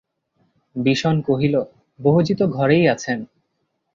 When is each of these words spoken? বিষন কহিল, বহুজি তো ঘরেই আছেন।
বিষন 0.75 1.15
কহিল, 1.21 1.55
বহুজি 1.99 2.33
তো 2.35 2.45
ঘরেই 2.47 2.85
আছেন। 2.87 3.19